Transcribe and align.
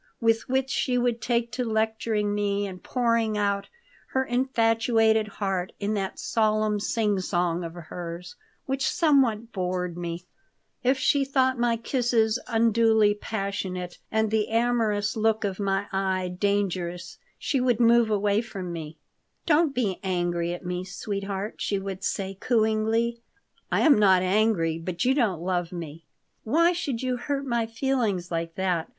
With 0.19 0.49
which 0.49 0.71
she 0.71 0.97
would 0.97 1.21
take 1.21 1.51
to 1.51 1.63
lecturing 1.63 2.33
me 2.33 2.65
and 2.65 2.81
pouring 2.81 3.37
out 3.37 3.67
her 4.13 4.23
infatuated 4.25 5.27
heart 5.27 5.73
in 5.79 5.93
that 5.93 6.17
solemn 6.17 6.79
singsong 6.79 7.63
of 7.63 7.75
hers, 7.75 8.35
which 8.65 8.89
somewhat 8.89 9.51
bored 9.51 9.95
me 9.99 10.25
If 10.81 10.97
she 10.97 11.23
thought 11.23 11.59
my 11.59 11.77
kisses 11.77 12.39
unduly 12.47 13.13
passionate 13.13 13.99
and 14.11 14.31
the 14.31 14.49
amorous 14.49 15.15
look 15.15 15.43
of 15.43 15.59
my 15.59 15.85
eye 15.91 16.29
dangerous 16.29 17.19
she 17.37 17.61
would 17.61 17.79
move 17.79 18.09
away 18.09 18.41
from 18.41 18.73
me 18.73 18.97
"Don't 19.45 19.75
be 19.75 19.99
angry 20.01 20.51
at 20.51 20.65
me, 20.65 20.83
sweetheart," 20.83 21.57
she 21.59 21.77
would 21.77 22.03
say, 22.03 22.35
cooingly 22.41 23.19
"I 23.71 23.81
am 23.81 23.99
not 23.99 24.23
angry, 24.23 24.79
but 24.79 25.05
you 25.05 25.13
don't 25.13 25.43
love 25.43 25.71
me." 25.71 26.05
"Why 26.43 26.71
should 26.73 27.03
you 27.03 27.17
hurt 27.17 27.45
my 27.45 27.67
feelings 27.67 28.31
like 28.31 28.55
that? 28.55 28.89